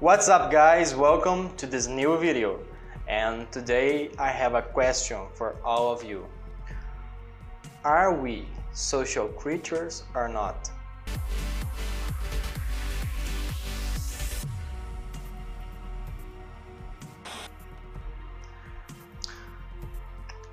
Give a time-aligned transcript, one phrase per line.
[0.00, 2.58] What's up guys, welcome to this new video
[3.06, 6.24] and today I have a question for all of you.
[7.84, 10.70] Are we social creatures or not?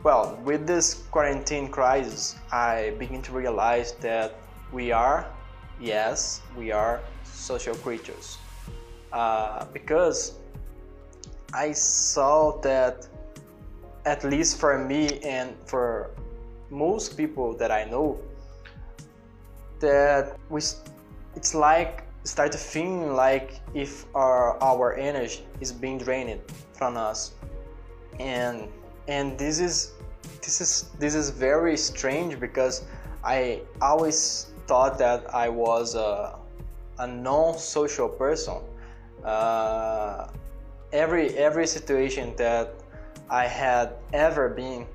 [0.04, 4.36] Well, with this quarantine crisis, I begin to realize that
[4.74, 5.26] we are,
[5.80, 8.40] yes, we are social creatures.
[9.12, 10.34] Uh, because
[11.54, 13.08] I saw that,
[14.06, 16.12] at least for me and for
[16.70, 18.20] most people that I know,
[19.80, 20.62] that we,
[21.36, 26.42] it's like start to feel like if our our energy is being drained
[26.74, 27.32] from us,
[28.20, 28.68] and
[29.08, 29.94] and this is
[30.42, 32.84] this is this is very strange because
[33.24, 36.38] I always thought that I was a,
[37.00, 38.58] a non-social person.
[39.28, 40.30] Uh,
[40.94, 42.74] every every situation that
[43.30, 44.88] I had ever been,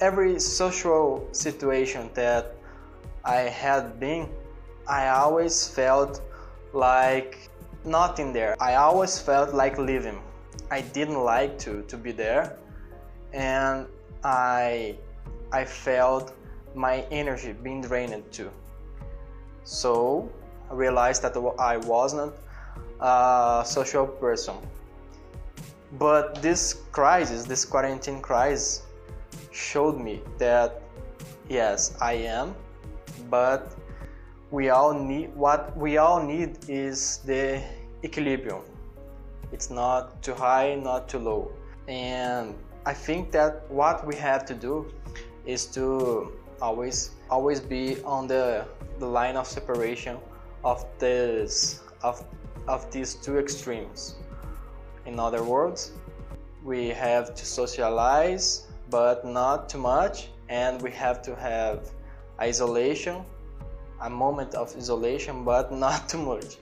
[0.00, 2.54] every social situation that
[3.22, 4.30] I had been,
[4.88, 6.22] I always felt
[6.72, 7.50] like
[7.84, 8.56] nothing there.
[8.60, 10.22] I always felt like leaving.
[10.70, 12.56] I didn't like to, to be there
[13.32, 13.86] and
[14.24, 14.96] I
[15.52, 16.32] I felt
[16.74, 18.50] my energy being drained too.
[19.64, 20.30] So
[20.70, 22.32] I realized that I wasn't
[23.00, 24.56] a social person.
[25.98, 28.82] But this crisis, this quarantine crisis,
[29.52, 30.82] showed me that
[31.48, 32.54] yes, I am,
[33.30, 33.74] but
[34.50, 37.62] we all need what we all need is the
[38.04, 38.62] equilibrium.
[39.52, 41.50] It's not too high, not too low.
[41.88, 42.54] And
[42.84, 44.92] I think that what we have to do
[45.44, 48.64] is to always always be on the
[48.98, 50.16] the line of separation
[50.64, 52.24] of this of
[52.68, 54.16] of these two extremes.
[55.06, 55.92] In other words,
[56.64, 61.90] we have to socialize but not too much and we have to have
[62.40, 63.24] isolation
[64.02, 66.56] a moment of isolation but not too much.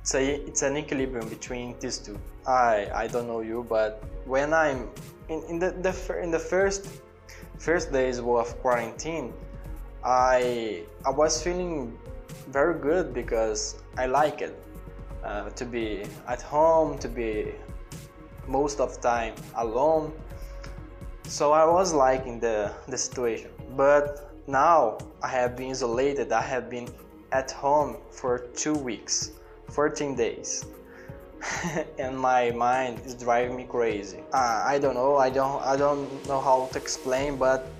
[0.00, 2.18] It's a, it's an equilibrium between these two.
[2.46, 4.88] I i don't know you but when i'm
[5.28, 6.88] in, in the, the in the first
[7.58, 9.32] first days of quarantine,
[10.04, 11.98] I I was feeling
[12.48, 14.56] very good because I like it
[15.24, 17.54] uh, to be at home, to be
[18.46, 20.12] most of the time alone.
[21.24, 26.32] So I was liking the the situation, but now I have been isolated.
[26.32, 26.88] I have been
[27.32, 29.32] at home for two weeks,
[29.68, 30.64] 14 days.
[31.98, 34.20] and my mind is driving me crazy.
[34.32, 35.16] Uh, I don't know.
[35.16, 35.62] I don't.
[35.62, 37.70] I don't know how to explain, but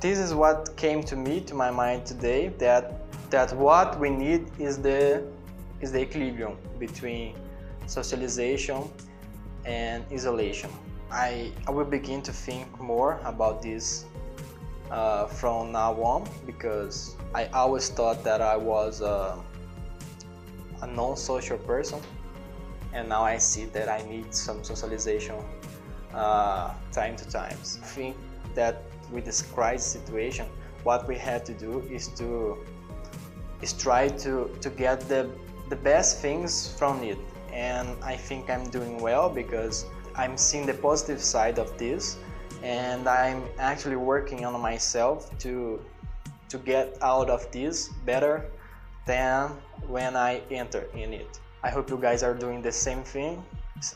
[0.00, 2.48] this is what came to me to my mind today.
[2.58, 3.00] That
[3.30, 5.24] that what we need is the
[5.80, 7.34] is the equilibrium between
[7.86, 8.90] socialization
[9.64, 10.70] and isolation.
[11.10, 14.06] I I will begin to think more about this
[14.90, 19.38] uh, from now on because I always thought that I was a,
[20.82, 22.00] a non-social person
[22.92, 25.36] and now I see that I need some socialization
[26.14, 27.56] uh, time to time.
[27.60, 28.16] I think
[28.54, 30.46] that with this crisis situation,
[30.84, 32.58] what we have to do is to
[33.62, 35.28] is try to to get the
[35.68, 37.18] the best things from it,
[37.52, 42.16] and I think I'm doing well because I'm seeing the positive side of this,
[42.62, 45.80] and I'm actually working on myself to
[46.48, 48.46] to get out of this better
[49.06, 49.50] than
[49.88, 51.40] when I enter in it.
[51.62, 53.42] I hope you guys are doing the same thing.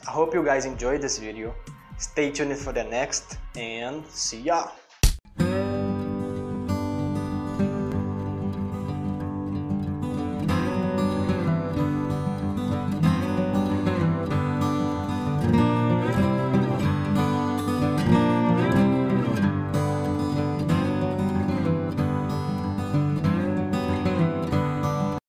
[0.07, 1.55] I hope you guys enjoyed this video.
[1.99, 4.69] Stay tuned for the next and see ya!